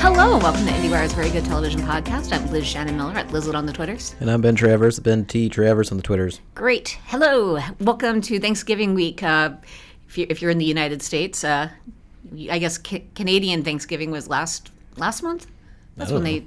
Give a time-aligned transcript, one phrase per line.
[0.00, 2.32] Hello, and welcome to IndieWire's Very Good Television Podcast.
[2.32, 4.14] I'm Liz Shannon Miller at Lizlet on the Twitters.
[4.20, 5.48] And I'm Ben Travers, Ben T.
[5.48, 6.40] Travers on the Twitters.
[6.54, 6.96] Great.
[7.06, 7.58] Hello.
[7.80, 9.24] Welcome to Thanksgiving week.
[9.24, 9.54] Uh,
[10.06, 11.70] if, you, if you're in the United States, uh,
[12.48, 15.48] I guess ca- Canadian Thanksgiving was last last month.
[15.96, 16.44] That's when they.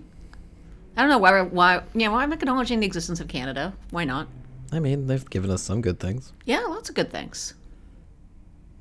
[0.96, 1.41] I don't know why.
[1.41, 1.82] Why?
[1.94, 2.09] Yeah.
[2.09, 3.73] Why am I acknowledging the existence of Canada?
[3.89, 4.30] Why not?
[4.71, 6.34] I mean, they've given us some good things.
[6.45, 7.53] Yeah, lots of good things.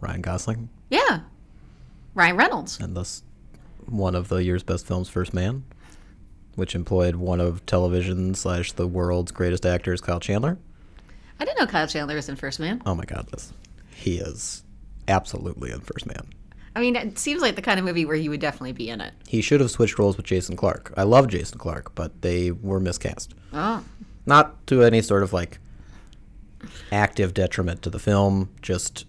[0.00, 1.20] Ryan Gosling, Yeah.
[2.14, 2.78] Ryan Reynolds.
[2.80, 3.22] and thus
[3.86, 5.64] one of the year's best films, First Man,
[6.54, 10.58] which employed one of television slash the world's greatest actors, Kyle Chandler.
[11.38, 12.82] I didn't know Kyle Chandler was in First Man.
[12.86, 13.28] Oh my God.
[13.94, 14.62] He is
[15.08, 16.28] absolutely in First Man.
[16.74, 19.00] I mean, it seems like the kind of movie where he would definitely be in
[19.00, 19.14] it.
[19.26, 20.92] He should have switched roles with Jason Clarke.
[20.96, 23.34] I love Jason Clarke, but they were miscast.
[23.52, 23.82] Oh.
[24.26, 25.58] Not to any sort of like
[26.92, 29.04] active detriment to the film, just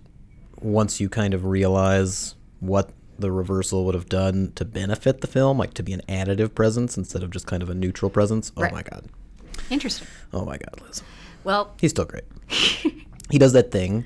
[0.61, 5.57] once you kind of realize what the reversal would have done to benefit the film,
[5.57, 8.51] like to be an additive presence instead of just kind of a neutral presence.
[8.57, 8.71] Oh Right.
[8.73, 9.05] my god.
[9.69, 10.07] Interesting.
[10.33, 11.01] Oh my god, Liz.
[11.43, 12.25] Well, He's still great.
[13.29, 14.05] he does that thing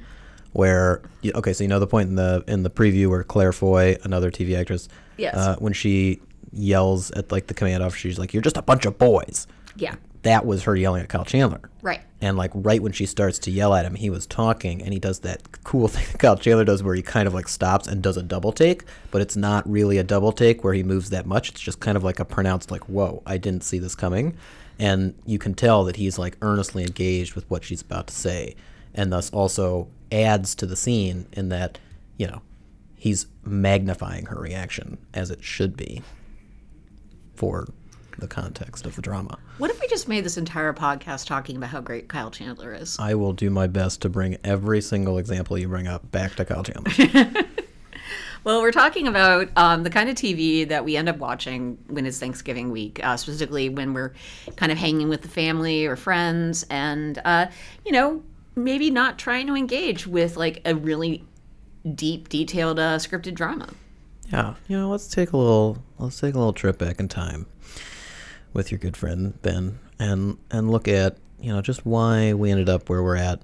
[0.54, 3.52] where you- okay, so you know the point in the in the preview where Claire
[3.54, 4.88] Foy, another TV actress,
[5.18, 5.36] Yes.
[5.36, 6.20] uh, when she
[6.54, 9.96] yells at like the command officer, she's like, "You're just a bunch of boys." yeah.
[10.24, 11.70] That was her yelling at Kyle Chandler.
[11.82, 12.02] Right.
[12.22, 15.00] And like right when she starts to yell at him, he was talking, and he
[15.00, 18.02] does that cool thing that Kyle Chandler does, where he kind of like stops and
[18.02, 21.26] does a double take, but it's not really a double take where he moves that
[21.26, 21.50] much.
[21.50, 24.38] It's just kind of like a pronounced like, "Whoa, I didn't see this coming,"
[24.78, 28.56] and you can tell that he's like earnestly engaged with what she's about to say,
[28.94, 31.80] and thus also adds to the scene in that
[32.18, 32.42] you know
[32.96, 36.04] he's magnifying her reaction as it should be
[37.34, 37.68] for
[38.22, 39.38] the context of the drama.
[39.58, 42.98] What if we just made this entire podcast talking about how great Kyle Chandler is?
[43.00, 46.46] I will do my best to bring every single example you bring up back to
[46.46, 47.44] Kyle Chandler.
[48.44, 52.08] Well, we're talking about um, the kind of TV that we end up watching when
[52.08, 54.14] it's Thanksgiving week, uh, specifically when we're
[54.56, 57.48] kind of hanging with the family or friends, and uh,
[57.86, 58.24] you know,
[58.56, 61.24] maybe not trying to engage with like a really
[61.94, 63.70] deep, detailed uh, scripted drama.
[64.32, 67.46] yeah, you know, let's take a little let's take a little trip back in time
[68.54, 72.70] with your good friend Ben and and look at, you know, just why we ended
[72.70, 73.42] up where we're at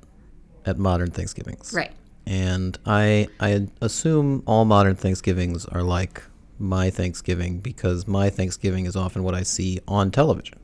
[0.66, 1.73] at modern Thanksgivings.
[1.73, 1.91] Right.
[2.25, 6.23] And I I assume all modern Thanksgivings are like
[6.59, 10.59] my Thanksgiving because my Thanksgiving is often what I see on television.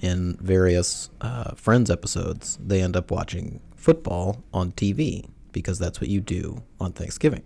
[0.00, 6.08] In various uh, Friends episodes, they end up watching football on TV because that's what
[6.08, 7.42] you do on Thanksgiving.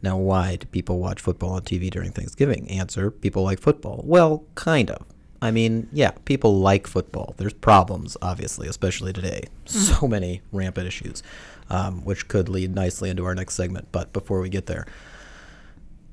[0.00, 2.70] Now, why do people watch football on TV during Thanksgiving?
[2.70, 4.02] Answer: People like football.
[4.04, 5.04] Well, kind of.
[5.44, 7.34] I mean, yeah, people like football.
[7.36, 9.44] There's problems, obviously, especially today.
[9.66, 11.22] So many rampant issues,
[11.68, 13.88] um, which could lead nicely into our next segment.
[13.92, 14.86] But before we get there,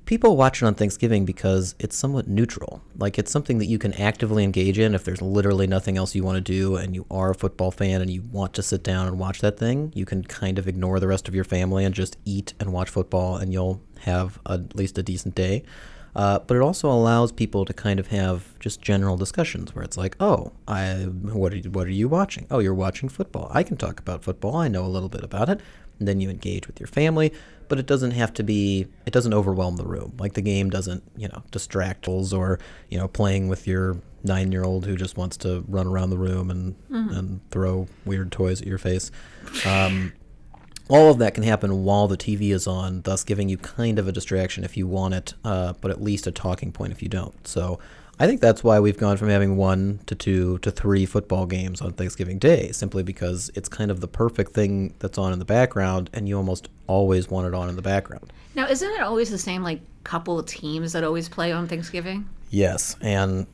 [0.03, 2.81] people watch it on Thanksgiving because it's somewhat neutral.
[2.97, 6.25] Like it's something that you can actively engage in if there's literally nothing else you
[6.25, 9.07] want to do and you are a football fan and you want to sit down
[9.07, 9.93] and watch that thing.
[9.95, 12.89] You can kind of ignore the rest of your family and just eat and watch
[12.89, 15.63] football and you'll have at least a decent day.
[16.15, 19.97] Uh, but it also allows people to kind of have just general discussions where it's
[19.97, 22.47] like, oh, I what are you, what are you watching?
[22.51, 23.49] Oh, you're watching football.
[23.53, 24.57] I can talk about football.
[24.57, 25.61] I know a little bit about it.
[25.99, 27.31] And then you engage with your family,
[27.69, 28.87] but it doesn't have to be.
[29.05, 30.13] It doesn't overwhelm the room.
[30.17, 34.95] Like the game doesn't, you know, distract or you know, playing with your nine-year-old who
[34.95, 39.11] just wants to run around the room and and throw weird toys at your face.
[39.65, 40.13] Um,
[40.91, 44.07] all of that can happen while the TV is on, thus giving you kind of
[44.07, 47.07] a distraction if you want it, uh, but at least a talking point if you
[47.07, 47.47] don't.
[47.47, 47.79] So
[48.19, 51.81] I think that's why we've gone from having one to two to three football games
[51.81, 55.45] on Thanksgiving Day, simply because it's kind of the perfect thing that's on in the
[55.45, 58.33] background, and you almost always want it on in the background.
[58.53, 62.27] Now, isn't it always the same like couple of teams that always play on Thanksgiving?
[62.49, 63.47] Yes, and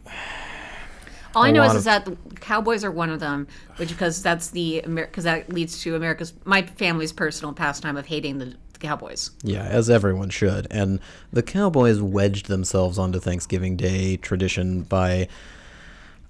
[1.38, 4.22] All I know is, lot is that the Cowboys are one of them, which because
[4.22, 9.32] that's the because that leads to America's my family's personal pastime of hating the, Cowboys.
[9.44, 10.68] Yeah, as everyone should.
[10.70, 11.00] And
[11.34, 15.28] the Cowboys wedged themselves onto Thanksgiving Day tradition by,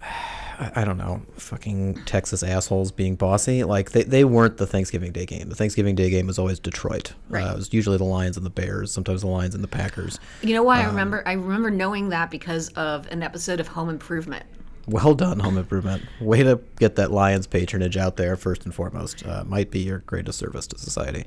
[0.59, 3.63] I, don't know, fucking Texas assholes being bossy.
[3.63, 5.50] Like, they, they weren't the Thanksgiving Day game.
[5.50, 7.13] The Thanksgiving Day game was always Detroit.
[7.30, 7.44] Right.
[7.44, 10.19] Uh, it was usually the Lions and the Bears, sometimes the Lions and the Packers.
[10.42, 11.24] You know Um, why I remember?
[11.27, 14.45] I remember knowing that because of an episode of Home Improvement.
[14.88, 16.04] Well done, Home Improvement.
[16.22, 19.25] Way to get that Lions patronage out there first and foremost.
[19.25, 21.25] Uh, might be your greatest service to society.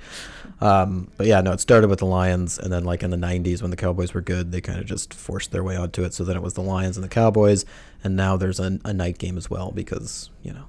[0.63, 3.61] Um, but yeah, no, it started with the Lions, and then like in the '90s
[3.61, 6.15] when the Cowboys were good, they kind of just forced their way onto it.
[6.15, 7.67] So then it was the Lions and the Cowboys,
[8.03, 10.65] and now there's a, a night game as well because you know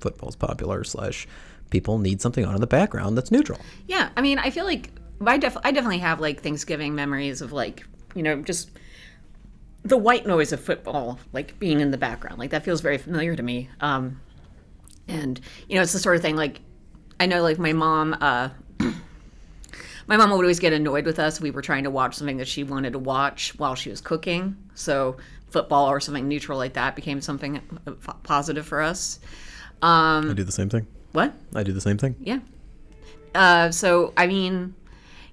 [0.00, 1.26] football's popular slash
[1.70, 3.58] people need something on in the background that's neutral.
[3.86, 4.90] Yeah, I mean, I feel like
[5.24, 8.70] I, def- I definitely have like Thanksgiving memories of like you know just
[9.86, 12.38] the white noise of football like being in the background.
[12.38, 13.68] Like that feels very familiar to me.
[13.80, 14.20] Um,
[15.08, 16.60] and you know, it's the sort of thing like
[17.20, 18.16] I know like my mom.
[18.20, 18.50] Uh,
[20.06, 21.40] my mom would always get annoyed with us.
[21.40, 24.56] We were trying to watch something that she wanted to watch while she was cooking.
[24.74, 25.16] So
[25.50, 27.92] football or something neutral like that became something uh,
[28.24, 29.20] positive for us.
[29.82, 30.86] Um, I do the same thing.
[31.12, 31.32] what?
[31.54, 32.16] I do the same thing.
[32.20, 32.40] Yeah.
[33.34, 34.74] Uh, so I mean,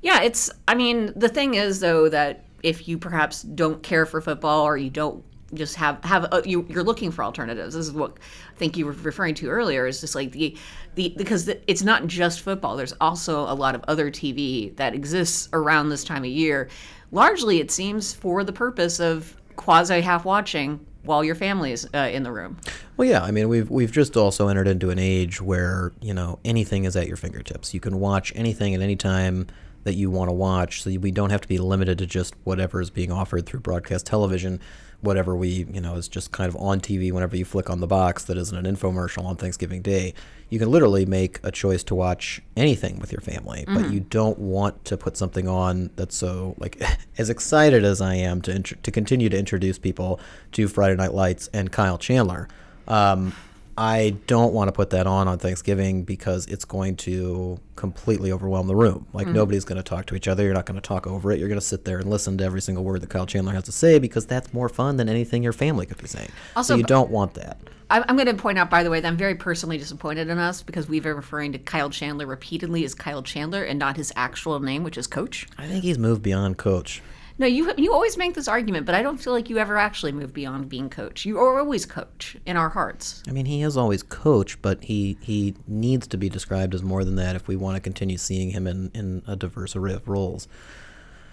[0.02, 0.52] yeah, it's.
[0.68, 4.78] I mean, the thing is though that if you perhaps don't care for football or
[4.78, 5.24] you don't
[5.54, 7.76] just have have a, you, you're looking for alternatives.
[7.76, 8.18] This is what
[8.54, 9.86] I think you were referring to earlier.
[9.86, 10.58] Is just like the
[10.96, 12.76] the because the, it's not just football.
[12.76, 16.70] There's also a lot of other TV that exists around this time of year.
[17.12, 22.10] Largely, it seems for the purpose of quasi half watching while your family is uh,
[22.12, 22.58] in the room.
[22.98, 23.24] Well, yeah.
[23.24, 26.96] I mean, we've we've just also entered into an age where you know anything is
[26.96, 27.74] at your fingertips.
[27.74, 29.48] You can watch anything at any time
[29.84, 30.84] that you want to watch.
[30.84, 34.06] So we don't have to be limited to just whatever is being offered through broadcast
[34.06, 34.60] television.
[35.02, 37.88] Whatever we you know is just kind of on TV whenever you flick on the
[37.88, 40.14] box that isn't an infomercial on Thanksgiving Day.
[40.50, 44.38] You can literally make a choice to watch anything with your family, but you don't
[44.38, 46.82] want to put something on that's so like
[47.18, 50.22] as excited as I am to int- to continue to introduce people
[50.54, 52.48] to Friday Night Lights and Kyle Chandler.
[52.88, 53.34] Um,
[53.78, 58.68] I don't want to put that on on Thanksgiving because it's going to completely overwhelm
[58.68, 59.08] the room.
[59.14, 59.36] Like mm-hmm.
[59.36, 60.44] nobody's going to talk to each other.
[60.44, 61.40] You're not going to talk over it.
[61.40, 63.64] You're going to sit there and listen to every single word that Kyle Chandler has
[63.64, 66.30] to say because that's more fun than anything your family could be saying.
[66.56, 67.58] Also, so you don't want that.
[67.90, 70.64] I'm going to point out, by the way, that I'm very personally disappointed in us
[70.64, 74.60] because we've been referring to Kyle Chandler repeatedly as Kyle Chandler and not his actual
[74.60, 75.48] name, which is Coach.
[75.60, 77.04] I think he's moved beyond coach.
[77.40, 80.12] No, you you always make this argument, but I don't feel like you ever actually
[80.12, 81.26] move beyond being Coach.
[81.26, 83.24] You are always Coach in our hearts.
[83.28, 87.04] I mean, he is always coach, but he he needs to be described as more
[87.04, 90.08] than that if we want to continue seeing him in, in a diverse array of
[90.08, 90.48] roles.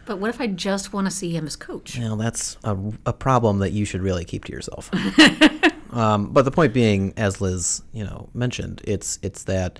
[0.06, 1.98] But what if I just want to see him as Coach?
[1.98, 4.90] Now that's a, a problem that you should really keep to yourself.
[5.92, 9.78] um, but the point being, as Liz, you know, mentioned, it's it's that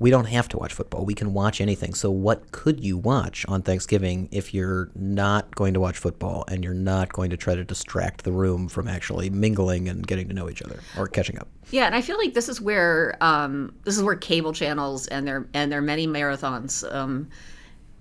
[0.00, 1.04] we don't have to watch football.
[1.04, 1.94] We can watch anything.
[1.94, 6.62] So what could you watch on Thanksgiving if you're not going to watch football and
[6.62, 10.34] you're not going to try to distract the room from actually mingling and getting to
[10.34, 11.48] know each other or catching up?
[11.70, 15.26] Yeah, and I feel like this is where um, this is where cable channels and
[15.26, 17.28] their and their many marathons um,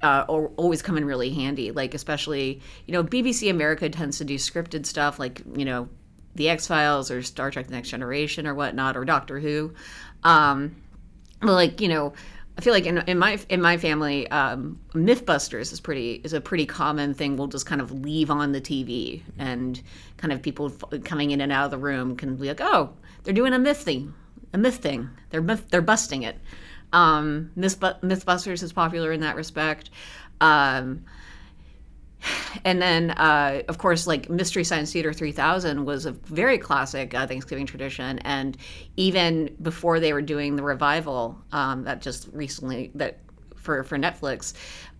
[0.03, 1.71] uh, al- always come in really handy.
[1.71, 5.89] Like especially you know BBC America tends to do scripted stuff like you know
[6.35, 9.73] the X Files or Star Trek: The Next Generation or whatnot or Doctor Who.
[10.23, 10.75] Um,
[11.41, 12.13] like you know.
[12.57, 16.41] I feel like in, in my in my family, um, MythBusters is pretty is a
[16.41, 17.37] pretty common thing.
[17.37, 19.79] We'll just kind of leave on the TV, and
[20.17, 22.93] kind of people f- coming in and out of the room can be like, "Oh,
[23.23, 24.11] they're doing a myth thing,
[24.53, 25.07] a myth thing.
[25.29, 26.37] They're myth, they're busting it."
[26.93, 29.89] Um, Myth, MythBusters is popular in that respect.
[30.39, 31.03] Um,
[32.65, 37.27] and then, uh, of course, like Mystery Science Theater 3000 was a very classic uh,
[37.27, 38.19] Thanksgiving tradition.
[38.19, 38.57] And
[38.95, 43.19] even before they were doing the revival um, that just recently, that
[43.55, 44.53] for, for Netflix,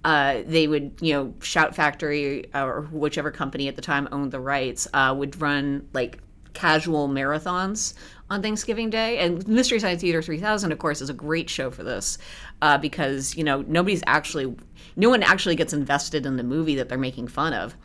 [0.04, 4.32] uh, they would, you know, Shout Factory uh, or whichever company at the time owned
[4.32, 6.20] the rights uh, would run like
[6.58, 7.94] casual marathons
[8.32, 9.20] on Thanksgiving Day.
[9.20, 12.18] And Mystery Science Theater 3000, of course, is a great show for this
[12.64, 14.56] uh, because, you know, nobody's actually,
[14.96, 17.78] no one actually gets invested in the movie that they're making fun of.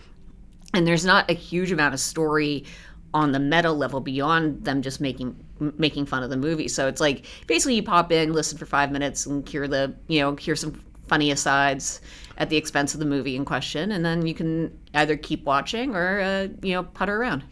[0.72, 2.64] And there's not a huge amount of story
[3.12, 5.36] on the meta level beyond them just making
[5.76, 6.66] making fun of the movie.
[6.66, 10.20] So it's like basically you pop in, listen for five minutes, and hear the you
[10.20, 12.00] know hear some funny asides
[12.38, 15.94] at the expense of the movie in question, and then you can either keep watching
[15.94, 17.44] or uh, you know putter around.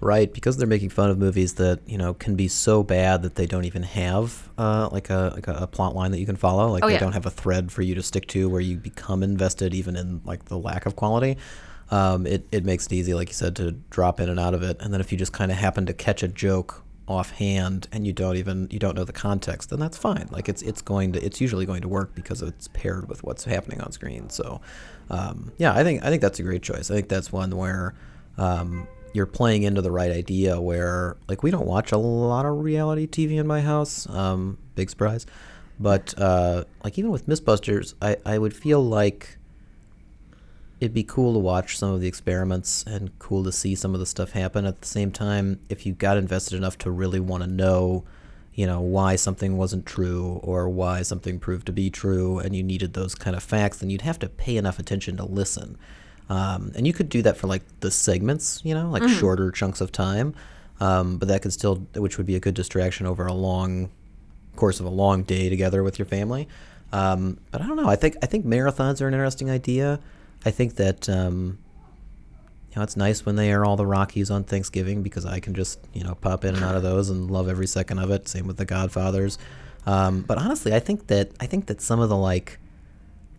[0.00, 3.34] Right, because they're making fun of movies that you know can be so bad that
[3.34, 6.36] they don't even have uh, like a like a, a plot line that you can
[6.36, 6.70] follow.
[6.70, 7.00] Like Oh, they yeah.
[7.00, 10.20] don't have a thread for you to stick to where you become invested even in
[10.24, 11.36] like the lack of quality.
[11.90, 14.62] Um, it it makes it easy, like you said, to drop in and out of
[14.62, 14.76] it.
[14.80, 18.12] And then if you just kind of happen to catch a joke offhand and you
[18.12, 20.28] don't even you don't know the context, then that's fine.
[20.30, 23.44] Like it's it's going to it's usually going to work because it's paired with what's
[23.44, 24.30] happening on screen.
[24.30, 24.60] So
[25.10, 26.88] um, yeah, I think I think that's a great choice.
[26.90, 27.94] I think that's one where.
[28.36, 32.58] Um, you're playing into the right idea where like we don't watch a lot of
[32.58, 34.08] reality TV in my house.
[34.08, 35.26] Um, big surprise.
[35.80, 39.38] But uh, like even with Mythbusters, I, I would feel like
[40.80, 44.00] it'd be cool to watch some of the experiments and cool to see some of
[44.00, 44.64] the stuff happen.
[44.64, 48.04] At the same time, if you got invested enough to really want to know,
[48.54, 52.62] you know, why something wasn't true or why something proved to be true, and you
[52.62, 55.78] needed those kind of facts, then you'd have to pay enough attention to listen.
[56.28, 59.80] Um, and you could do that for like the segments, you know, like shorter chunks
[59.80, 60.34] of time.
[60.80, 63.90] Um, but that could still, which would be a good distraction over a long
[64.56, 66.48] course of a long day together with your family.
[66.92, 67.88] Um, but I don't know.
[67.88, 70.00] I think I think marathons are an interesting idea.
[70.44, 71.58] I think that um,
[72.70, 75.54] you know it's nice when they air all the Rockies on Thanksgiving because I can
[75.54, 78.28] just you know pop in and out of those and love every second of it.
[78.28, 79.38] Same with the Godfathers.
[79.86, 82.58] Um, but honestly, I think that I think that some of the like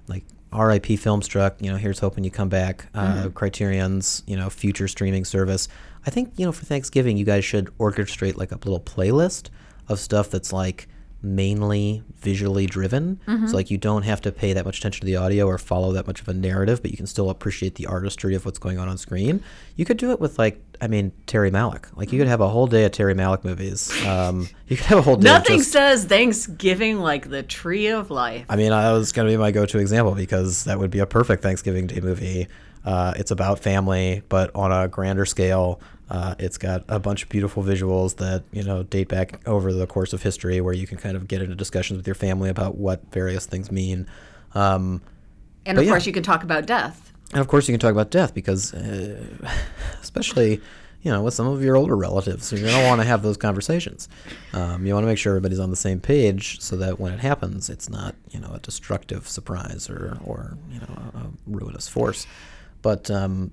[0.08, 0.98] like R.I.P.
[0.98, 2.88] Filmstruck, you know, here's hoping you come back.
[2.96, 5.68] Uh, Criterion's, you know, future streaming service.
[6.06, 9.50] I think you know for Thanksgiving you guys should orchestrate like a little playlist
[9.88, 10.88] of stuff that's like
[11.22, 13.20] mainly visually driven.
[13.48, 15.92] So like you don't have to pay that much attention to the audio or follow
[15.94, 18.78] that much of a narrative, but you can still appreciate the artistry of what's going
[18.78, 19.44] on on screen.
[19.76, 21.86] You could do it with like I mean Terry Malick.
[21.96, 23.92] Like you could have a whole day of Terry Malick movies.
[24.06, 25.30] Um, you could have a whole day.
[25.30, 28.46] of Nothing just, says Thanksgiving like the tree of life.
[28.50, 31.06] I mean, that was going to be my go-to example because that would be a
[31.06, 32.48] perfect Thanksgiving Day movie.
[32.86, 35.82] Uh, it's about family, but on a grander scale.
[36.10, 39.86] Uh, it's got a bunch of beautiful visuals that you know date back over the
[39.86, 42.76] course of history, where you can kind of get into discussions with your family about
[42.78, 44.08] what various things mean.
[44.56, 45.02] Um,
[45.66, 45.92] And of yeah.
[45.92, 47.12] course, you can talk about death.
[47.32, 49.24] and of course, you can talk about death because, uh,
[50.02, 50.60] especially,
[51.04, 54.10] you know, with some of your older relatives, you're to want to have those conversations.
[54.54, 57.20] Um, you want to make sure everybody's on the same page so that when it
[57.20, 61.88] happens, it's not, you know, a destructive surprise or, or you know, a, a ruinous
[61.88, 62.26] force.
[62.82, 63.52] But, um,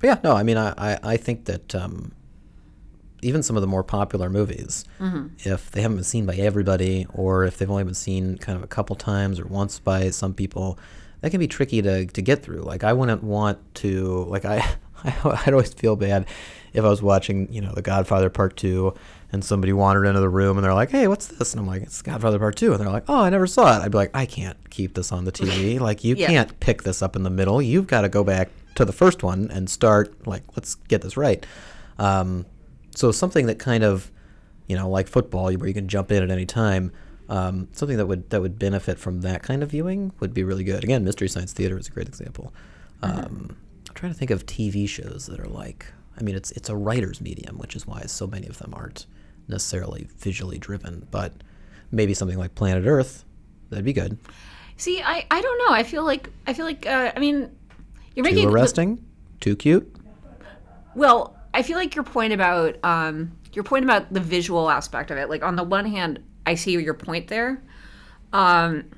[0.00, 2.12] but yeah, no, I mean, I, I, I think that um,
[3.22, 4.84] even some of the more popular movies,
[5.44, 8.62] if they haven't been seen by everybody, or if they've only been seen kind of
[8.62, 10.78] a couple times or once by some people,
[11.20, 12.60] that can be tricky to, to get through.
[12.60, 14.64] Like I wouldn't want to like I
[15.04, 16.26] I'd always feel bad
[16.72, 18.94] if I was watching you know The Godfather Part Two
[19.32, 21.82] and somebody wandered into the room and they're like, "Hey, what's this?" And I'm like,
[21.82, 22.72] "It's Godfather Part 2.
[22.72, 25.10] and they're like, "Oh, I never saw it." I'd be like, "I can't keep this
[25.12, 25.78] on the TV.
[25.88, 26.28] Like you Yeah.
[26.28, 27.60] can't pick this up in the middle.
[27.60, 28.48] You've got to go back
[28.78, 31.44] to the first one and start like let's get this right."
[31.98, 32.46] Um,
[32.94, 34.10] so something that kind of
[34.66, 36.92] you know like football where you can jump in at any time
[37.28, 40.64] um, something that would that would benefit from that kind of viewing would be really
[40.64, 42.52] good again mystery science theater is a great example
[43.02, 43.56] um,
[43.88, 45.86] i'm trying to think of tv shows that are like
[46.18, 49.06] i mean it's it's a writer's medium which is why so many of them aren't
[49.48, 51.32] necessarily visually driven but
[51.90, 53.24] maybe something like planet earth
[53.70, 54.18] that'd be good
[54.80, 55.74] See, I, I don't know.
[55.74, 57.50] I feel like I feel like uh, I mean,
[58.18, 59.04] you're too making arresting
[59.40, 59.94] too cute
[60.96, 65.18] Well, I feel like your point about um, your point about the visual aspect of
[65.18, 65.30] it.
[65.30, 67.62] Like on the one hand, I see your point there.
[68.32, 68.90] Um,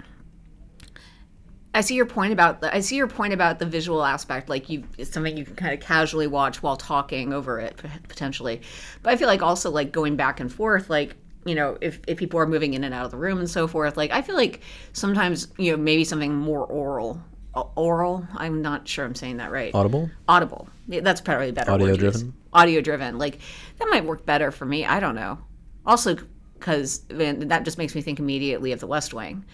[1.74, 4.48] I see your point about the, I see your point about the visual aspect.
[4.48, 7.76] Like you, it's something you can kind of casually watch while talking over it
[8.08, 8.62] potentially.
[9.02, 12.18] But I feel like also like going back and forth, like you know, if if
[12.18, 14.34] people are moving in and out of the room and so forth, like I feel
[14.34, 14.62] like
[14.94, 17.22] sometimes you know maybe something more oral.
[17.54, 18.26] Oral.
[18.36, 19.74] I'm not sure I'm saying that right.
[19.74, 20.10] Audible?
[20.28, 20.68] Audible.
[20.86, 22.14] Yeah, that's probably a better Audio word to use.
[22.16, 22.34] driven?
[22.52, 23.38] audio driven like
[23.78, 24.84] that might work better for me.
[24.84, 25.38] I don't know.
[25.86, 26.16] Also
[26.54, 29.44] because that just makes me think immediately of the west wing.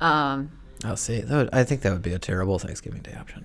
[0.00, 0.50] Um,
[0.84, 3.44] i'll see that would, i think that would be a terrible thanksgiving day option.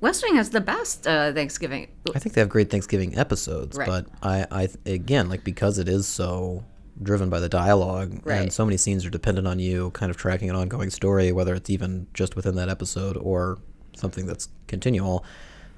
[0.00, 1.86] West wing has the best uh, thanksgiving.
[2.14, 3.86] I think they have great Thanksgiving episodes, Right.
[3.86, 6.64] but I, I again like because it is so
[7.02, 8.40] driven by the dialogue Right.
[8.40, 11.54] and so many scenes are dependent on you kind of tracking an ongoing story, whether
[11.54, 13.58] it's even just within that episode or
[13.96, 15.24] something that's continual.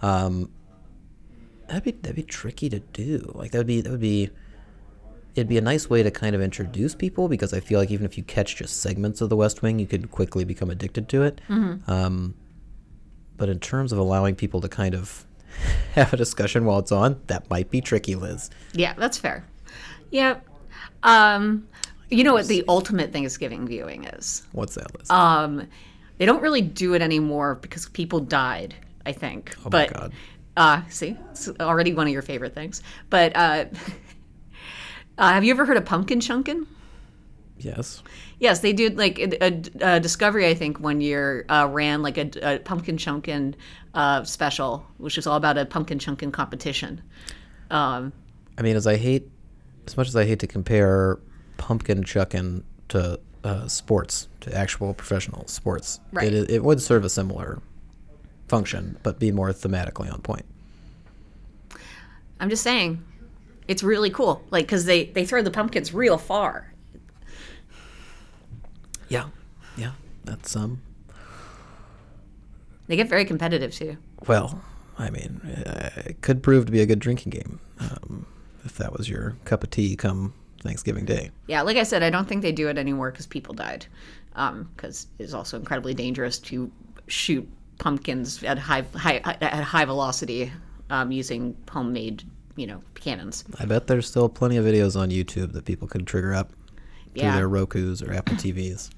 [0.02, 0.50] Um,
[1.66, 3.30] that'd be that'd be tricky to do.
[3.34, 4.30] Like that would be that would be
[5.34, 8.04] it'd be a nice way to kind of introduce people because I feel like even
[8.06, 11.22] if you catch just segments of The West Wing, you could quickly become addicted to
[11.22, 11.40] it.
[11.48, 12.34] Um,
[13.37, 15.25] but in terms of allowing people to kind of
[15.94, 18.50] have a discussion while it's on, that might be tricky, Liz.
[18.72, 19.44] yeah that's fair
[20.10, 20.38] yeah
[21.02, 21.67] um,
[22.11, 25.11] you know what the ultimate thanksgiving viewing is What's that, Liz?
[25.11, 25.69] um,
[26.19, 28.75] they don't really do it anymore because people died
[29.07, 30.12] i think oh but my God.
[30.59, 32.83] Uh, see, it's already one of your favorite things.
[33.11, 33.67] But uh,
[35.19, 36.67] uh, have you ever heard of pumpkin chunkin'?
[37.59, 38.02] Yes.
[38.40, 40.49] Yes, they did like a, a, a Discovery.
[40.49, 43.55] I think one year uh, ran like a, a pumpkin chunkin'
[43.95, 47.02] uh, special, which was all about a pumpkin chunkin' competition.
[47.71, 48.12] Um,
[48.59, 49.31] I mean, as I hate,
[49.88, 51.18] as much as I hate to compare
[51.57, 56.33] pumpkin chucking to uh, sports, to actual professional sports, Right.
[56.33, 57.62] it, it would serve a similar
[58.49, 60.45] function, but be more thematically on point.
[62.38, 63.02] I'm just saying,
[63.66, 64.42] it's really cool.
[64.50, 66.73] Like because they they throw the pumpkins real far.
[69.09, 69.28] Yeah.
[69.76, 69.92] Yeah.
[70.25, 70.83] That's um.
[72.88, 73.97] They get very competitive too.
[74.26, 74.62] Well,
[74.99, 78.26] I mean, uh, it could prove to be a good drinking game um,
[78.68, 81.30] if that was your cup of tea come Thanksgiving Day.
[81.46, 83.87] Yeah, like I said, I don't think they do it anymore because people died.
[84.76, 86.70] Because it's also incredibly dangerous to
[87.08, 87.48] shoot
[87.78, 90.52] pumpkins at high, high at high velocity
[90.90, 92.22] um, using homemade,
[92.56, 93.44] you know, cannons.
[93.58, 96.50] I bet there's still plenty of videos on YouTube that people can trigger up.
[97.14, 97.34] through Yeah.
[97.37, 98.90] their Roku's or Apple TVs.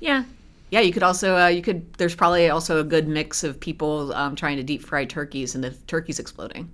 [0.00, 0.24] Yeah.
[0.70, 1.92] Yeah, you could also uh, you could.
[1.94, 5.62] There's probably also a good mix of people um, trying to deep fry turkeys and
[5.64, 6.70] the turkeys exploding.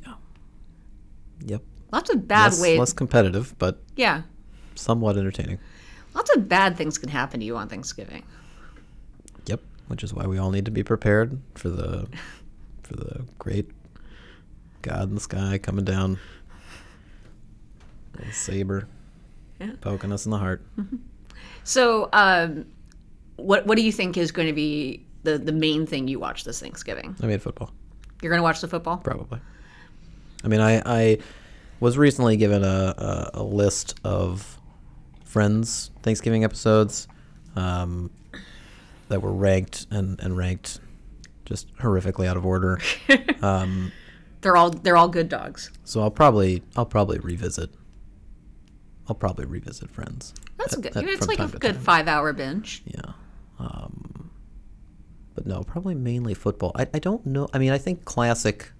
[0.00, 0.14] Yeah.
[1.46, 1.62] Yep.
[1.92, 2.78] Lots of bad less, ways.
[2.78, 4.22] less competitive, but Yeah,
[4.74, 5.58] somewhat entertaining.
[6.14, 8.22] lots of bad things can happen to you on Thanksgiving.
[9.46, 9.60] Yep.
[9.88, 12.06] Which is why we all need to be prepared for the
[12.82, 13.70] for the great
[14.82, 16.18] God in the sky coming down.
[18.16, 18.88] Little saber
[19.60, 19.72] Yeah.
[19.80, 20.62] poking us in the heart.
[21.62, 22.66] So, um,
[23.36, 26.44] what what do you think is going to be the the main thing you watch
[26.44, 27.14] this Thanksgiving?
[27.22, 27.70] I made football.
[28.22, 28.96] You're going to watch the football.
[28.98, 29.38] Probably.
[30.44, 31.18] I mean, I, I
[31.80, 34.58] was recently given a, a, a list of
[35.24, 37.06] Friends Thanksgiving episodes
[37.56, 38.10] um,
[39.08, 40.80] that were ranked and, and ranked
[41.44, 42.78] just horrifically out of order.
[43.42, 43.92] um,
[44.40, 45.70] They're all they're all good dogs.
[45.84, 47.70] so I'll probably I'll probably revisit.
[49.08, 50.32] I'll probably revisit Friends.
[50.58, 50.96] That's at- good.
[50.96, 51.82] at- it's like a good time.
[51.82, 52.82] five hour binge.
[52.86, 53.00] Yeah.
[53.58, 54.30] Um,
[55.34, 56.72] but no, probably mainly football.
[56.74, 57.48] I, I don't know.
[57.52, 58.70] I mean, I think classic,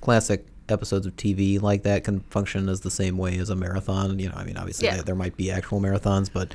[0.00, 4.18] classic episodes of TV like that can function as the same way as a marathon.
[4.18, 4.96] You know, I mean, obviously Yeah.
[4.96, 6.54] there, there might be actual marathons, but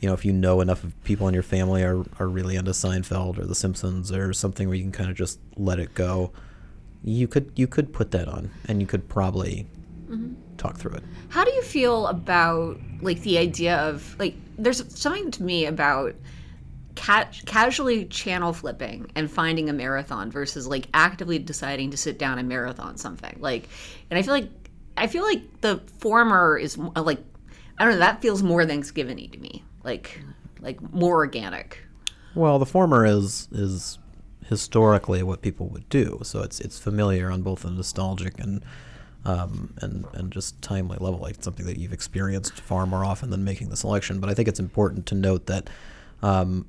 [0.00, 2.72] you know, if you know enough of people in your family are, are really into
[2.72, 6.32] Seinfeld or The Simpsons or something where you can kind of just let it go,
[7.02, 9.66] you could you could put that on and you could probably
[10.08, 10.34] mm-hmm.
[10.56, 11.04] talk through it.
[11.28, 16.14] How do you feel about like the idea of like there's something to me about
[16.96, 22.38] ca- casually channel flipping and finding a marathon versus like actively deciding to sit down
[22.38, 23.36] and marathon something.
[23.40, 23.68] Like
[24.10, 24.48] and I feel like
[24.96, 27.18] I feel like the former is like
[27.78, 29.64] I don't know that feels more Thanksgiving to me.
[29.82, 30.20] Like
[30.60, 31.78] like more organic.
[32.34, 33.98] Well, the former is is
[34.48, 38.64] historically what people would do, so it's it's familiar on both a nostalgic and
[39.24, 43.44] um, and and just timely level, like something that you've experienced far more often than
[43.44, 44.20] making the selection.
[44.20, 45.70] But I think it's important to note that
[46.22, 46.66] um,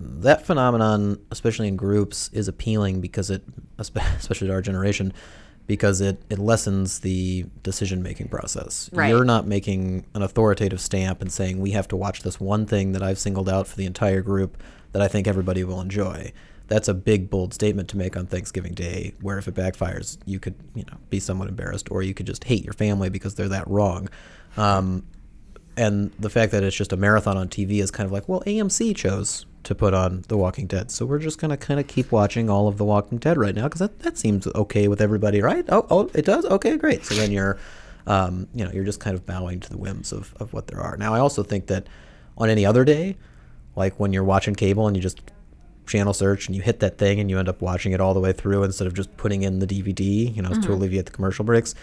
[0.00, 3.42] that phenomenon, especially in groups, is appealing because it,
[3.78, 5.12] especially to our generation,
[5.66, 8.90] because it, it lessens the decision making process.
[8.92, 9.08] Right.
[9.08, 12.92] You're not making an authoritative stamp and saying we have to watch this one thing
[12.92, 16.32] that I've singled out for the entire group that I think everybody will enjoy.
[16.66, 20.40] That's a big bold statement to make on Thanksgiving Day, where if it backfires, you
[20.40, 23.50] could you know be somewhat embarrassed, or you could just hate your family because they're
[23.50, 24.08] that wrong.
[24.56, 25.06] Um,
[25.76, 28.42] and the fact that it's just a marathon on TV is kind of like, well,
[28.46, 32.12] AMC chose to put on The Walking Dead, so we're just gonna kind of keep
[32.12, 35.42] watching all of The Walking Dead right now because that, that seems okay with everybody,
[35.42, 35.64] right?
[35.68, 36.44] Oh, oh, it does.
[36.44, 37.04] Okay, great.
[37.04, 37.58] So then you're,
[38.06, 40.80] um, you know, you're just kind of bowing to the whims of of what there
[40.80, 40.96] are.
[40.96, 41.86] Now, I also think that
[42.38, 43.16] on any other day,
[43.76, 45.20] like when you're watching cable and you just
[45.86, 48.20] channel search and you hit that thing and you end up watching it all the
[48.20, 51.44] way through instead of just putting in the DVD, you know, to alleviate the commercial
[51.44, 51.74] breaks.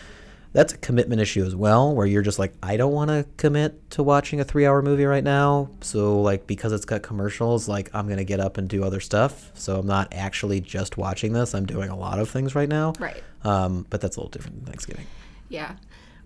[0.54, 3.90] That's a commitment issue as well, where you're just like, I don't want to commit
[3.92, 5.70] to watching a three hour movie right now.
[5.80, 9.00] So, like, because it's got commercials, like, I'm going to get up and do other
[9.00, 9.52] stuff.
[9.54, 11.56] So, I'm not actually just watching this.
[11.56, 12.94] I'm doing a lot of things right now.
[13.00, 15.06] right Um, but that's a little different than Thanksgiving.
[15.48, 15.76] Yeah.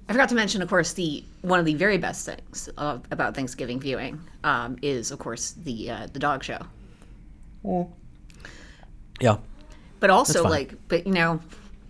[0.08, 3.36] I forgot to mention, of course, the one of the very best things uh, about
[3.36, 6.60] Thanksgiving viewing um, is, of course, the uh, the dog show.
[9.20, 9.38] Yeah.
[10.00, 11.40] But also, like, but you know,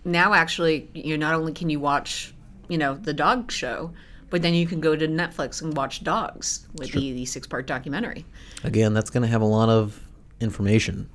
[0.05, 2.33] now actually, you not only can you watch,
[2.69, 3.91] you know, the dog show,
[4.29, 7.67] but then you can go to Netflix and watch Dogs with the, the six part
[7.67, 8.25] documentary.
[8.63, 9.99] Again, that's going to have a lot of
[10.39, 11.09] information.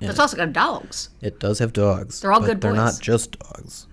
[0.00, 0.22] in It's it.
[0.22, 2.20] also got dogs It does have dogs.
[2.20, 2.76] They're all but good They're boys.
[2.94, 3.86] not just dogs.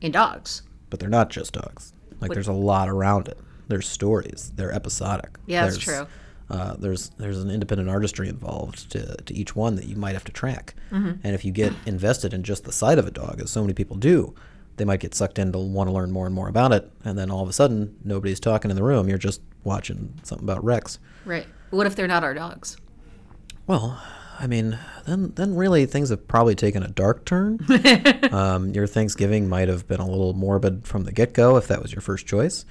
[0.00, 0.62] in dogs.
[0.90, 1.92] but they're not just dogs.
[2.20, 3.38] Like What- there's a lot around it.
[3.68, 4.52] There's stories.
[4.56, 5.36] They're episodic.
[5.46, 6.06] Yeah, that's There's, true.
[6.50, 10.24] Uh, there's there's an independent artistry involved to, to each one that you might have
[10.24, 10.74] to track.
[10.90, 11.12] Mm-hmm.
[11.22, 13.74] And if you get invested in just the sight of a dog, as so many
[13.74, 14.34] people do,
[14.76, 16.90] they might get sucked in to want to learn more and more about it.
[17.04, 19.08] And then all of a sudden, nobody's talking in the room.
[19.08, 20.98] You're just watching something about Rex.
[21.24, 21.46] Right.
[21.70, 22.78] What if they're not our dogs?
[23.66, 24.02] Well,
[24.40, 27.58] I mean, then then really things have probably taken a dark turn.
[28.32, 31.82] um, your Thanksgiving might have been a little morbid from the get go if that
[31.82, 32.64] was your first choice.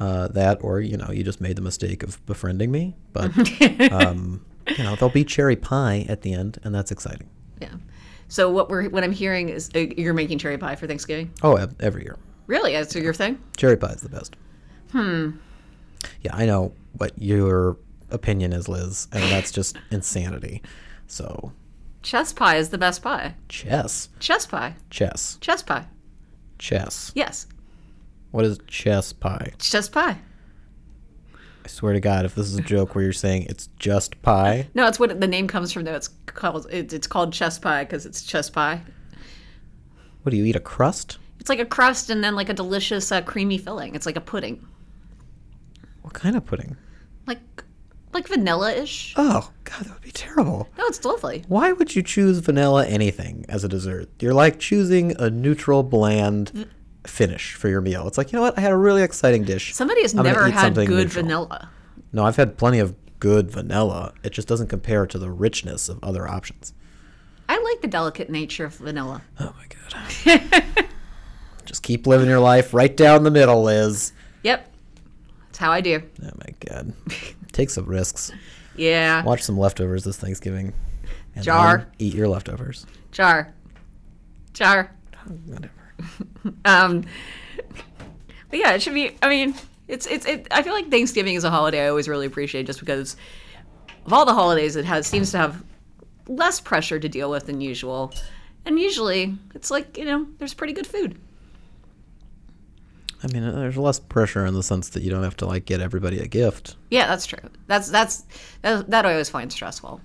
[0.00, 2.96] Uh, that, or you know, you just made the mistake of befriending me.
[3.12, 3.30] But
[3.92, 4.44] um,
[4.76, 7.28] you know, there'll be cherry pie at the end, and that's exciting.
[7.60, 7.74] Yeah.
[8.28, 11.32] So what we're what I'm hearing is uh, you're making cherry pie for Thanksgiving.
[11.42, 12.72] Oh, every year, Really?
[12.72, 13.38] That's your thing?
[13.56, 14.34] cherry pie is the best.
[14.90, 15.30] Hmm.
[16.22, 17.76] Yeah, I know what your
[18.10, 20.62] opinion is, Liz, and that's just insanity.
[21.06, 21.52] So,
[22.02, 23.34] Chess pie is the best pie.
[23.48, 24.74] chess, Chess pie.
[24.90, 25.86] chess, Chess pie.
[26.58, 27.12] chess.
[27.14, 27.46] Yes.
[28.34, 29.50] What is chess pie?
[29.52, 30.18] It's chess pie.
[31.64, 34.66] I swear to God, if this is a joke where you're saying it's just pie,
[34.74, 35.84] No, it's what the name comes from.
[35.84, 38.82] Though it's called it, it's called chess pie because it's chess pie.
[40.24, 40.56] what do you eat?
[40.56, 41.18] A crust?
[41.38, 43.94] It's like a crust and then like a delicious uh, creamy filling.
[43.94, 44.66] It's like a pudding.
[46.02, 46.76] What kind of pudding?
[47.28, 47.38] like
[48.12, 49.14] like vanilla-ish.
[49.16, 50.68] Oh, God, that would be terrible.
[50.76, 51.44] No, it's lovely.
[51.46, 54.08] Why would you choose vanilla anything as a dessert?
[54.18, 56.68] You're like choosing a neutral, bland
[57.06, 58.06] finish for your meal.
[58.06, 58.56] It's like, you know what?
[58.58, 59.74] I had a really exciting dish.
[59.74, 61.22] Somebody has I'm never had good neutral.
[61.22, 61.70] vanilla.
[62.12, 64.12] No, I've had plenty of good vanilla.
[64.22, 66.72] It just doesn't compare to the richness of other options.
[67.48, 69.22] I like the delicate nature of vanilla.
[69.38, 70.64] Oh my god.
[71.64, 74.12] just keep living your life right down the middle, Liz.
[74.42, 74.70] Yep.
[75.46, 76.02] That's how I do.
[76.22, 76.92] Oh my god.
[77.52, 78.32] Take some risks.
[78.76, 79.22] Yeah.
[79.24, 80.72] Watch some leftovers this Thanksgiving.
[81.40, 81.86] Jar.
[81.98, 82.86] Eat your leftovers.
[83.12, 83.52] Jar.
[84.52, 84.90] Jar.
[85.46, 85.72] Whatever.
[86.66, 87.04] Um,
[88.50, 89.16] but yeah, it should be.
[89.22, 89.54] I mean,
[89.88, 90.26] it's it's.
[90.26, 93.16] It, I feel like Thanksgiving is a holiday I always really appreciate, just because
[94.06, 95.64] of all the holidays, it has seems to have
[96.28, 98.12] less pressure to deal with than usual,
[98.66, 101.18] and usually it's like you know there's pretty good food.
[103.22, 105.80] I mean, there's less pressure in the sense that you don't have to like get
[105.80, 106.76] everybody a gift.
[106.90, 107.38] Yeah, that's true.
[107.66, 108.24] That's that's
[108.62, 110.00] that, that I always find stressful.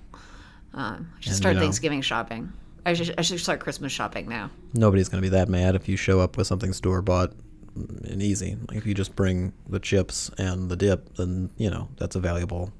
[0.72, 2.52] Um, I should And, start you know- Thanksgiving shopping.
[2.86, 4.50] I should I should start Christmas shopping now.
[4.74, 7.32] Nobody's going to be that mad if you show up with something store bought
[7.74, 8.56] and easy.
[8.68, 12.20] Like if you just bring the chips and the dip, then you know that's a
[12.20, 12.72] valuable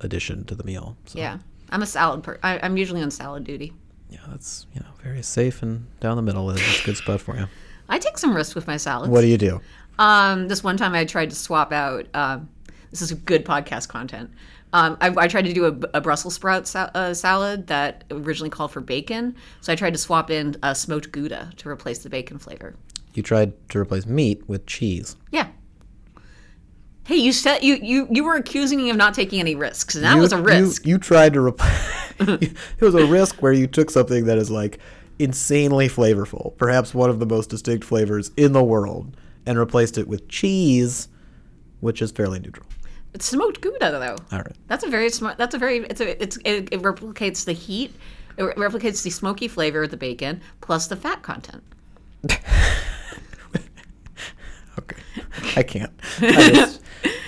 [0.00, 0.96] addition to the meal.
[1.06, 1.38] So, Yeah,
[1.70, 2.22] I'm a salad.
[2.22, 3.72] Per- I, I'm usually on salad duty.
[4.10, 7.36] yeah, that's you know very safe and down the middle is a good spot for
[7.36, 7.46] you.
[7.88, 9.10] I take some risks with my salads.
[9.10, 9.60] What do you do?
[9.98, 12.06] Um, this one time I tried to swap out.
[12.14, 12.48] Um,
[12.90, 14.30] this is good podcast content.
[14.72, 18.50] Um, I, I tried to do a, a Brussels sprout sa- uh, salad that originally
[18.50, 19.34] called for bacon.
[19.62, 22.74] So I tried to swap in uh, smoked Gouda to replace the bacon flavor.
[23.14, 25.16] You tried to replace meat with cheese.
[25.32, 25.48] Yeah.
[27.04, 30.04] Hey, you said you you you were accusing me of not taking any risks, and
[30.04, 30.86] that You- was a you- risk.
[30.86, 31.72] You, tried to replace.
[32.20, 34.78] it was a risk where you took something that is like
[35.18, 40.06] insanely flavorful, perhaps one of the most distinct flavors in the world, and replaced it
[40.06, 41.08] with cheese,
[41.80, 42.66] which is fairly neutral.
[43.14, 44.16] It's smoked Gouda though.
[44.30, 44.56] All right.
[44.66, 45.38] That's a very smart.
[45.38, 45.78] That's a very.
[45.78, 46.22] It's a.
[46.22, 47.94] It's it, it replicates the heat.
[48.36, 51.62] It re- replicates the smoky flavor of the bacon plus the fat content.
[54.78, 55.02] Okay.
[55.56, 55.92] I can't.
[56.20, 56.80] I, just,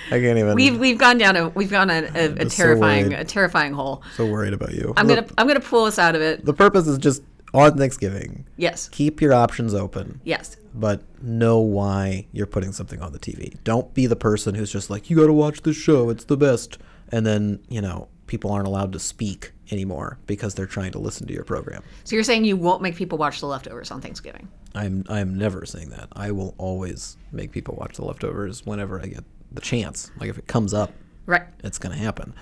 [0.07, 0.55] I can't even.
[0.55, 3.73] We've we've gone down a we've gone a, a, a just so terrifying a terrifying
[3.73, 4.03] hole.
[4.15, 4.93] so worried about you.
[4.97, 6.45] I'm the, gonna I'm gonna pull us out of it.
[6.45, 8.45] The purpose is just on Thanksgiving.
[8.57, 8.89] Yes.
[8.89, 10.21] Keep your options open.
[10.23, 10.57] Yes.
[10.73, 13.61] but know why you're putting something on the TV.
[13.63, 16.37] Don't be the person who's just like, you got to watch this show, it's the
[16.37, 16.77] best.
[17.11, 21.27] And then, you know, people aren't allowed to speak anymore because they're trying to listen
[21.27, 21.83] to your program.
[22.05, 24.47] So you're saying you won't make people watch the leftovers on Thanksgiving?
[24.73, 26.07] I'm I'm never saying that.
[26.13, 30.09] I will always make people watch the leftovers whenever I get the chance.
[30.17, 30.93] Like if it comes up,
[31.25, 31.43] Right.
[31.65, 32.33] it's going to happen.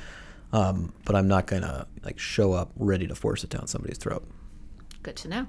[0.53, 3.97] Um, but I'm not going to like show up ready to force it down somebody's
[3.97, 4.23] throat.
[5.03, 5.47] Good to know.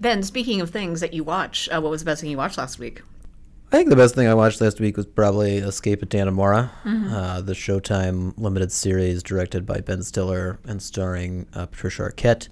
[0.00, 2.58] Ben, speaking of things that you watch, uh, what was the best thing you watched
[2.58, 3.02] last week?
[3.72, 7.40] I think the best thing I watched last week was probably Escape at Dannemora, uh,
[7.40, 12.48] the Showtime limited series directed by Ben Stiller and starring uh, Patricia Arquette,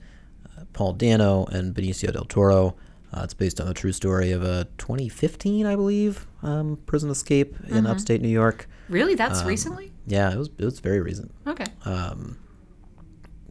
[0.56, 2.76] uh, Paul Dano, and Benicio del Toro.
[3.12, 7.54] Uh, it's based on the true story of a 2015, I believe, um, prison escape
[7.68, 8.66] in upstate New York.
[8.88, 9.12] Really?
[9.12, 9.92] Um, That's recently?
[10.06, 11.32] Yeah, it was it was very recent.
[11.46, 11.66] Okay.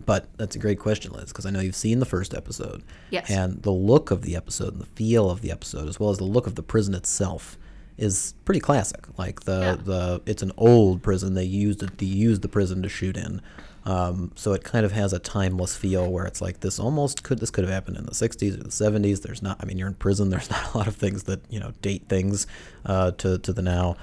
[0.09, 2.81] But that's a great question, Liz, because I know you've seen the first episode.
[3.11, 3.29] Yes.
[3.29, 6.17] And the look of the episode and the feel of the episode, as well as
[6.17, 7.57] the look of the prison itself,
[7.97, 9.05] is pretty classic.
[9.19, 9.75] Like the Yeah.
[9.75, 11.35] the it's an old prison.
[11.35, 11.99] They used it.
[11.99, 13.41] They used the prison to shoot in.
[13.85, 17.39] Um, so it kind of has a timeless feel where it's like this almost could
[17.39, 19.21] this could have happened in the 60s or the 70s.
[19.21, 19.57] There's not.
[19.61, 20.29] I mean, you're in prison.
[20.31, 22.47] There's not a lot of things that you know date things
[22.85, 23.95] uh, to to the now.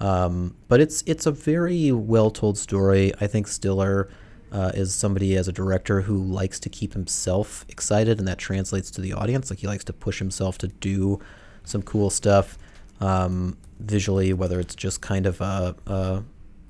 [0.00, 3.12] Um, but it's it's a very well told story.
[3.20, 4.08] I think Stiller
[4.54, 8.90] uh, is somebody as a director who likes to keep himself excited, and that translates
[8.92, 9.50] to the audience.
[9.50, 11.18] Like he likes to push himself to do
[11.64, 12.56] some cool stuff
[13.00, 16.22] um, visually, whether it's just kind of a, a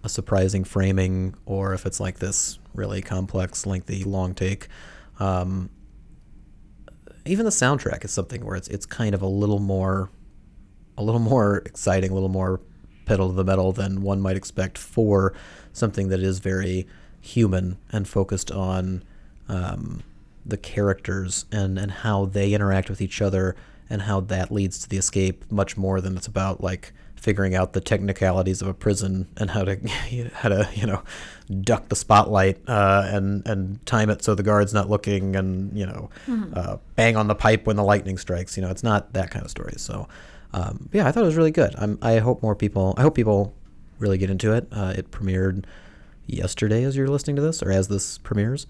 [0.02, 4.68] a surprising framing or if it's like this really complex, lengthy, long take.
[5.18, 5.70] Um,
[7.24, 10.10] even the soundtrack is something where it's it's kind of a little more
[10.96, 12.60] a little more exciting, a little more
[13.04, 15.34] pedal to the metal than one might expect for
[15.72, 16.86] something that is very
[17.24, 19.02] human and focused on
[19.48, 20.02] um,
[20.44, 23.56] the characters and, and how they interact with each other
[23.88, 27.72] and how that leads to the escape much more than it's about like figuring out
[27.72, 29.76] the technicalities of a prison and how to
[30.34, 31.02] how to you know
[31.62, 35.86] duck the spotlight uh, and and time it so the guard's not looking and you
[35.86, 36.10] know
[36.54, 39.44] uh, bang on the pipe when the lightning strikes you know it's not that kind
[39.44, 39.74] of story.
[39.78, 40.06] So
[40.52, 41.74] um, yeah I thought it was really good.
[41.78, 43.54] I'm, I hope more people I hope people
[43.98, 44.68] really get into it.
[44.70, 45.64] Uh, it premiered
[46.26, 48.66] yesterday as you're listening to this or as this premieres.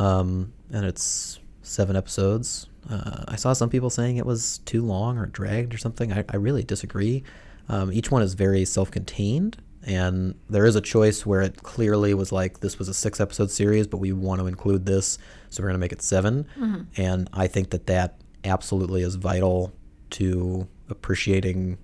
[0.00, 2.68] Um, and it's seven episodes.
[2.90, 6.12] Uh, I saw some people saying it was too long or dragged or something.
[6.12, 7.22] I, I really disagree.
[7.68, 12.32] Um, each one is very self-contained and there is a choice where it clearly was
[12.32, 15.18] like this was a six episode series, but we want to include this,
[15.50, 16.46] so we're going to make it 7
[16.96, 19.72] And I think that that absolutely is vital
[20.10, 21.78] to appreciating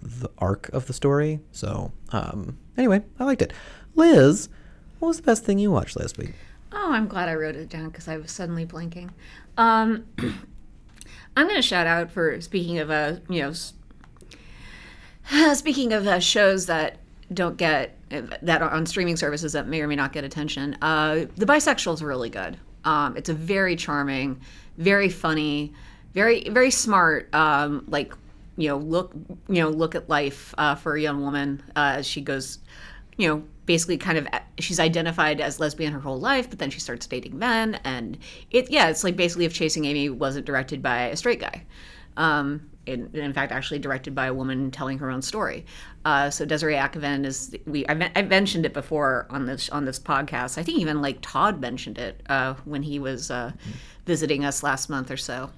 [0.00, 1.40] the arc of the story.
[1.52, 3.52] So, um, anyway, I liked it.
[3.94, 4.48] Liz,
[4.98, 6.34] what was the best thing you watched last week?
[6.72, 9.10] Oh, I'm glad I wrote it down because I was suddenly blanking.
[9.56, 10.06] Um,
[11.36, 13.52] I'm going to shout out for speaking of uh, you know,
[15.54, 16.98] speaking of uh, shows that
[17.32, 20.76] don't get that are on streaming services that may or may not get attention.
[20.80, 22.56] Uh, the Bisexual is really good.
[22.84, 24.40] Um, it's a very charming,
[24.78, 25.72] very funny,
[26.14, 27.32] very very smart.
[27.34, 28.14] Um, like
[28.58, 29.12] you know, look
[29.48, 32.58] you know look at life uh, for a young woman uh, as she goes
[33.18, 34.26] you know, basically kind of
[34.58, 38.16] she's identified as lesbian her whole life, but then she starts dating men, and
[38.50, 41.66] it yeah, it's like basically if Chasing Amy wasn't directed by a straight guy.
[42.16, 45.66] Um, in, in fact, actually directed by a woman telling her own story.
[46.06, 49.98] Uh, so Desiree Akhavan is we I, I mentioned it before on this on this
[49.98, 50.56] podcast.
[50.56, 53.52] I think even like Todd mentioned it uh, when he was uh,
[54.06, 55.50] visiting us last month or so.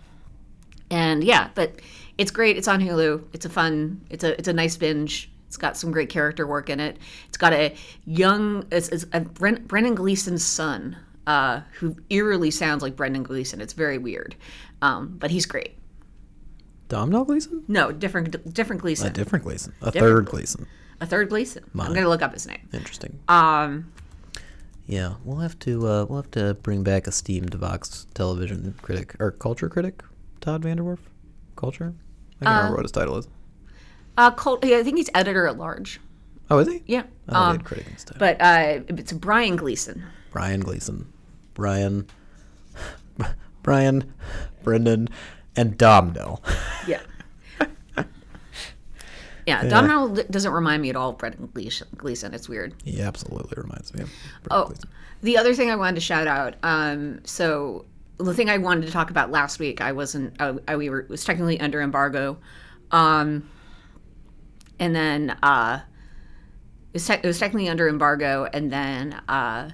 [0.90, 1.76] And yeah, but
[2.20, 2.56] it's great.
[2.58, 3.24] It's on Hulu.
[3.32, 4.00] It's a fun.
[4.10, 5.30] It's a it's a nice binge.
[5.46, 6.96] It's got some great character work in it.
[7.28, 12.82] It's got a young, it's, it's a Bren, Brendan Gleeson's son, uh, who eerily sounds
[12.84, 13.60] like Brendan Gleeson.
[13.60, 14.36] It's very weird,
[14.80, 15.76] um, but he's great.
[16.88, 17.64] Domhnall Gleeson?
[17.66, 19.08] No, different, different Gleeson.
[19.08, 19.72] A different Gleeson.
[19.82, 20.66] A Different third Gleeson.
[21.00, 21.64] a third Gleeson.
[21.76, 22.68] I'm gonna look up his name.
[22.72, 23.18] Interesting.
[23.28, 23.90] Um,
[24.86, 29.32] Yeah, we'll have to uh, we'll have to bring back esteemed Vox television critic or
[29.32, 30.02] culture critic
[30.40, 30.98] Todd VanDerWerff.
[31.56, 31.94] Culture.
[32.40, 33.28] I can't remember what his title is.
[34.16, 36.00] uh, Colt, yeah, I think he's editor at large.
[36.50, 36.82] Oh, is he?
[36.86, 37.04] Yeah.
[37.28, 38.18] I thought he Um, had critic instead.
[38.18, 40.04] but uh, it's Brian Gleeson.
[40.32, 41.12] Brian Gleeson,
[41.54, 42.06] Brian,
[43.62, 44.12] Brian,
[44.62, 45.08] Brendan,
[45.56, 46.42] and Domhnall.
[46.86, 47.00] Yeah.
[49.46, 51.88] Yeah, Domhnall doesn't remind me at all of Brendan Gleeson.
[51.96, 52.34] Gleeson.
[52.34, 52.74] It's weird.
[52.84, 54.10] he absolutely reminds me of.
[54.44, 54.88] Brian Oh, Gleeson.
[55.22, 56.54] the other thing I wanted to shout out.
[56.62, 57.86] Um, so
[58.24, 60.40] the thing I wanted to talk about last week, I wasn't.
[60.40, 62.38] I, I we were was technically under embargo,
[62.90, 63.48] um,
[64.78, 65.80] and then uh,
[66.92, 69.70] it, was te- it was technically under embargo, and then uh,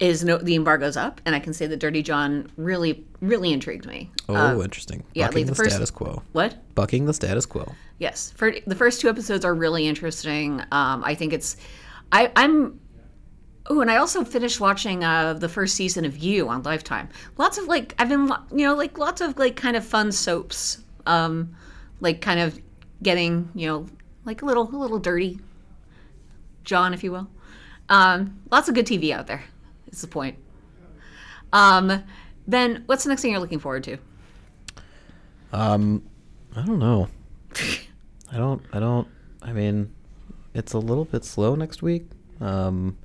[0.00, 3.86] is no the embargo's up, and I can say that Dirty John really really intrigued
[3.86, 4.10] me.
[4.28, 5.04] Oh, interesting.
[5.14, 6.22] yeah, Bucking like the the, first- status quo.
[6.32, 6.74] What?
[6.74, 7.72] Bucking the status quo.
[7.98, 10.60] Yes, for the first two episodes are really interesting.
[10.70, 11.56] Um, I think it's,
[12.12, 12.78] I, I'm.
[13.68, 17.08] Oh, and I also finished watching uh, the first season of You on Lifetime.
[17.36, 20.84] Lots of like I've been, you know, like lots of like kind of fun soaps,
[21.06, 21.54] um,
[22.00, 22.60] like kind of
[23.02, 23.86] getting, you know,
[24.24, 25.40] like a little, a little dirty,
[26.64, 27.28] John, if you will.
[27.88, 29.42] Um, lots of good TV out there.
[29.90, 30.36] Is the point.
[31.52, 32.04] Um,
[32.46, 33.98] Ben, what's the next thing you're looking forward to?
[35.52, 36.02] Um,
[36.54, 37.08] I don't know.
[38.32, 38.62] I don't.
[38.72, 39.08] I don't.
[39.42, 39.92] I mean,
[40.54, 42.06] it's a little bit slow next week.
[42.40, 42.98] Um,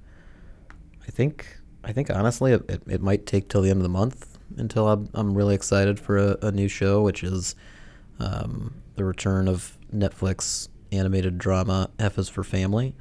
[1.11, 1.57] I think.
[1.83, 4.87] I think honestly, it, it, it might take till the end of the month until
[4.87, 7.55] I'm, I'm really excited for a, a new show, which is
[8.19, 12.95] um, the return of Netflix animated drama F is for Family.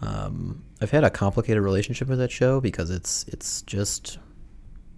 [0.00, 4.18] Um, I've had a complicated relationship with that show because it's it's just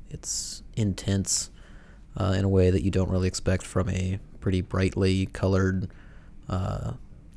[0.09, 1.51] it's intense
[2.16, 5.90] uh, in a way that you don't really expect from a pretty brightly colored
[6.49, 6.92] uh,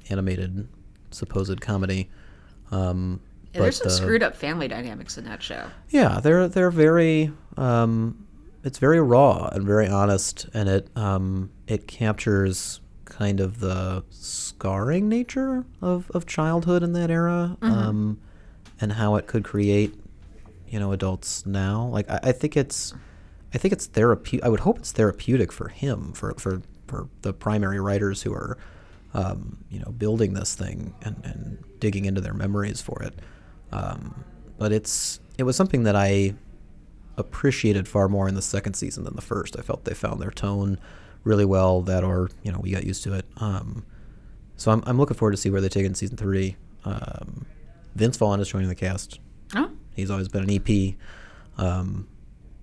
[0.09, 0.67] animated
[1.11, 2.09] supposed comedy.
[2.71, 3.21] Um,
[3.53, 5.69] Yeah, there's some uh, screwed up family dynamics in that show.
[5.89, 8.27] yeah, they're they're very um,
[8.63, 15.09] it's very raw and very honest, and it um, it captures kind of the scarring
[15.09, 18.19] nature of, of childhood in that era, um,
[18.79, 19.93] and how it could create
[20.67, 21.85] you know adults now.
[21.87, 22.93] Like I, I think it's
[23.53, 24.45] I think it's therapeutic.
[24.45, 28.57] I would hope it's therapeutic for him for for for the primary writers who are
[29.13, 33.15] um, you know building this thing and, and digging into their memories for it.
[33.71, 34.23] Um,
[34.57, 36.33] but it's it was something that I
[37.17, 39.57] appreciated far more in the second season than the first.
[39.57, 40.79] I felt they found their tone
[41.23, 41.81] really well.
[41.81, 43.25] That or you know we got used to it.
[43.37, 43.85] Um,
[44.55, 46.55] so I'm I'm looking forward to see where they take it in season three.
[46.85, 47.45] Um,
[47.95, 49.19] Vince Vaughn is joining the cast.
[49.55, 50.95] Oh, He's always been an EP,
[51.57, 52.07] um,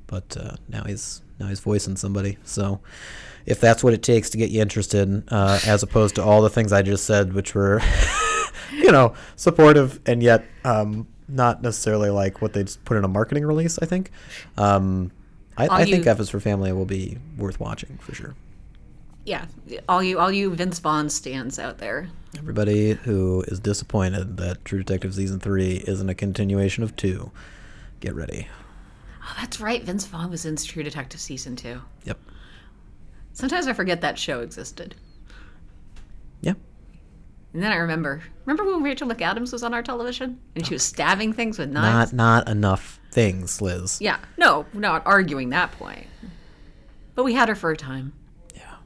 [0.07, 2.39] but uh, now he's now he's voicing somebody.
[2.45, 2.81] So
[3.45, 6.51] if that's what it takes to get you interested, uh, as opposed to all the
[6.51, 7.81] things I just said, which were
[8.73, 13.09] you know supportive and yet um, not necessarily like what they just put in a
[13.09, 13.79] marketing release.
[13.81, 14.11] I think.
[14.57, 15.13] Um,
[15.59, 18.35] I, I think you- F is for Family will be worth watching for sure.
[19.25, 19.47] yeah.
[19.89, 22.09] All you, all you Vince Vaughn stands out there.
[22.37, 27.31] Everybody who is disappointed that True Detective season three isn't a continuation of two,
[28.01, 28.49] get ready.
[29.27, 29.83] Oh, that's right.
[29.83, 31.81] Vince Vaughn was in True Detective season two.
[32.05, 32.19] Yep.
[33.33, 34.95] Sometimes I forget that show existed.
[36.43, 36.57] Yep.
[37.53, 40.83] And then I remember, remember when Rachel McAdams was on our television and she was
[40.83, 42.13] stabbing things with knives?
[42.13, 43.99] Not not enough things, Liz.
[44.01, 46.07] Yeah, no, not arguing that point.
[47.15, 48.13] But we had her for a time.
[48.55, 48.77] Yeah.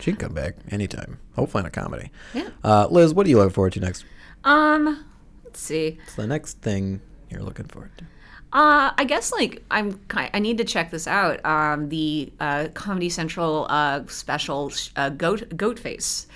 [0.00, 1.18] She can come back anytime.
[1.34, 2.10] Hopefully in a comedy.
[2.32, 2.50] Yeah.
[2.62, 4.04] Uh, Liz, what are you looking forward to next?
[4.44, 5.04] Um,
[5.44, 5.98] let's see.
[6.00, 8.04] What's the next thing you're looking forward to?
[8.52, 11.44] Uh, I guess like I'm I need to check this out.
[11.44, 16.26] Um, the uh, Comedy Central uh, special uh, Goat Goat Face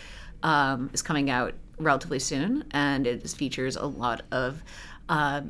[0.42, 4.62] um, is coming out relatively soon, and it features a lot of
[5.08, 5.42] uh,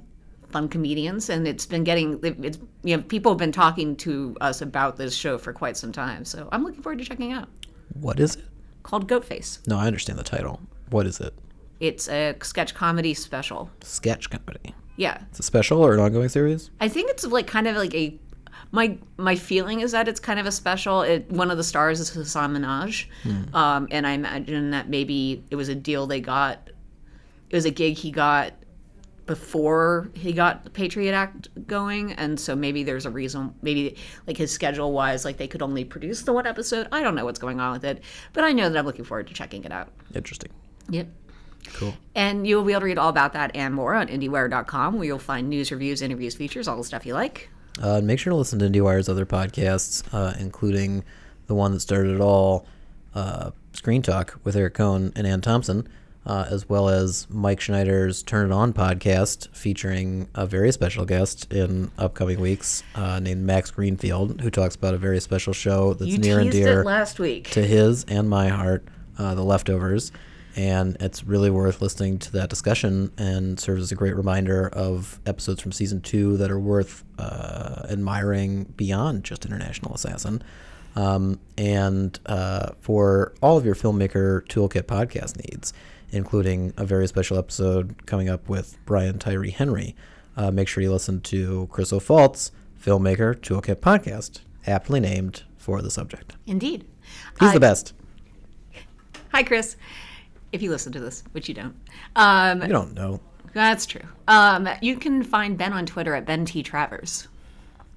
[0.49, 4.63] fun comedians, and it's been getting it's you know people have been talking to us
[4.63, 7.49] about this show for quite some time, so I'm looking forward to checking it out.
[7.93, 8.45] What is it?
[8.85, 9.59] Called Goat Face.
[9.67, 10.61] No, I understand the title.
[10.91, 11.35] What is it?
[11.81, 13.71] It's a sketch comedy special.
[13.83, 14.75] Sketch comedy.
[14.97, 16.71] Yeah, It's a special or an ongoing series?
[16.81, 18.19] I think it's like kind of like a
[18.71, 21.03] my my feeling is that it's kind of a special.
[21.03, 23.07] It, one of the stars is Hasan Minhaj,
[23.55, 26.71] um, and I imagine that maybe it was a deal they got.
[27.51, 28.53] It was a gig he got
[29.27, 33.55] before he got the Patriot Act going, and so maybe there's a reason.
[33.63, 36.89] Maybe like his schedule wise, like they could only produce the one episode.
[36.91, 38.03] I don't know what's going on with it,
[38.33, 39.93] but I know that I'm looking forward to checking it out.
[40.15, 40.51] Interesting.
[40.91, 41.09] Yep.
[41.73, 41.95] Cool.
[42.15, 45.05] And you will be able to read all about that and more on IndieWire.com, where
[45.05, 47.49] you'll find news, reviews, interviews, features, all the stuff you like.
[47.81, 51.03] Uh, make sure to listen to IndieWire's other podcasts, uh, including
[51.49, 52.67] the one that started it all,
[53.15, 55.89] uh, Screen Talk with Eric Kohn and Anne Thompson,
[56.25, 61.53] uh, as well as Mike Schneider's Turn It On podcast, featuring a very special guest
[61.53, 66.11] in upcoming weeks uh, named Max Greenfield, who talks about a very special show that's
[66.13, 67.51] You near and dear last week.
[67.51, 68.85] to his and my heart,
[69.19, 70.13] uh, The Leftovers.
[70.57, 75.19] And it's really worth listening to that discussion and serves as a great reminder of
[75.27, 80.43] episodes from season two that are worth uh, admiring beyond just International Assassin.
[80.97, 85.73] Um, and uh, for all of your filmmaker toolkit podcast needs,
[86.13, 89.97] including a very special episode coming up with Brian Tyree Henry,
[90.37, 95.91] uh, make sure you listen to Chris O'Falt's Filmmaker Toolkit podcast, aptly named for the
[95.91, 96.37] subject.
[96.47, 96.85] Indeed.
[97.41, 97.93] He's Uh, the best.
[99.33, 99.75] Hi, Chris.
[100.55, 101.75] If you listen to this, which you don't.
[102.15, 103.21] Um, You don't know.
[103.53, 104.07] that's true.
[104.29, 106.63] Um, you can find Ben on Twitter at Ben T.
[106.63, 107.27] Travers.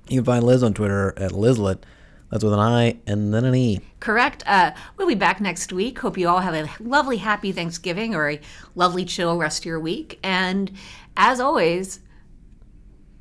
[0.10, 1.84] You can find Liz on Twitter at Lizlet.
[2.32, 3.80] That's with an I and then an E.
[4.00, 4.44] Correct.
[4.48, 6.00] Uh, we'll be back next week.
[6.00, 8.40] Hope you all have a lovely, happy Thanksgiving or a
[8.74, 10.20] lovely, chill rest of your week.
[10.24, 10.72] And
[11.16, 12.00] as always,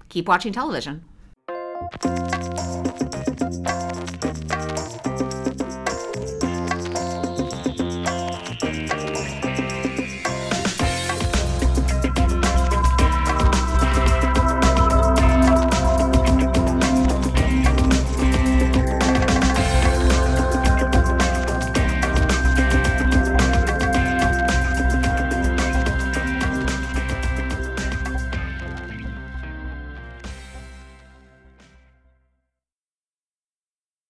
[0.08, 1.04] keep watching television.